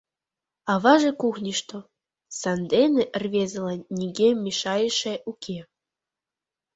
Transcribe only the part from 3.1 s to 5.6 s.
рвезылан нигӧ мешайыше уке.